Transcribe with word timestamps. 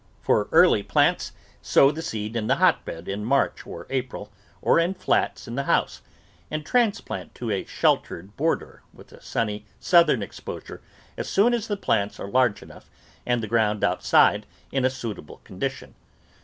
For 0.19 0.49
early 0.51 0.81
plants, 0.81 1.31
sow 1.61 1.91
the 1.91 2.01
seed 2.01 2.35
in 2.35 2.47
the 2.47 2.55
hotbed 2.55 3.07
in 3.07 3.23
March 3.23 3.67
or 3.67 3.85
April, 3.91 4.31
or 4.59 4.79
in 4.79 4.95
flats 4.95 5.47
in 5.47 5.53
the 5.53 5.65
house, 5.65 6.01
and 6.49 6.65
transplant 6.65 7.35
to 7.35 7.51
a 7.51 7.65
sheltered 7.65 8.35
border 8.35 8.81
with 8.95 9.11
a 9.11 9.21
sunny 9.21 9.63
southern 9.79 10.23
exposure 10.23 10.81
as 11.17 11.29
soon 11.29 11.53
as 11.53 11.67
the 11.67 11.77
plants 11.77 12.19
are 12.19 12.27
large 12.27 12.63
enough 12.63 12.89
and 13.27 13.43
the 13.43 13.47
ground 13.47 13.83
outside 13.83 14.47
in 14.71 14.83
a 14.85 14.89
suitable 14.89 15.37
condition. 15.43 15.93